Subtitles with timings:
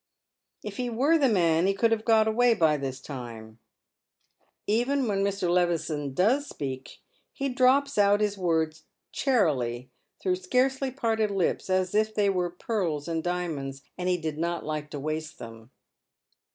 [0.63, 3.59] "If he were the man he could have got away by this time."
[4.65, 5.47] Even when Mr.
[5.47, 12.15] Levison does speak he drops out his words charily through scarcely parted lips, as if
[12.15, 15.69] they were pearls and diamonds, and he did not like to waste them.